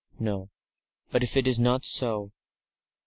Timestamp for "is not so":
1.45-2.31